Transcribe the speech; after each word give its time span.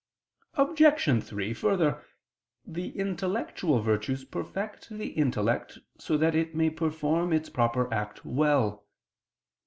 Obj. 0.55 1.23
3: 1.23 1.53
Further, 1.53 2.03
the 2.65 2.89
intellectual 2.97 3.81
virtues 3.83 4.25
perfect 4.25 4.89
the 4.89 5.09
intellect 5.09 5.77
so 5.99 6.17
that 6.17 6.33
it 6.33 6.55
may 6.55 6.71
perform 6.71 7.31
its 7.31 7.49
proper 7.51 7.93
act 7.93 8.25
well. 8.25 8.87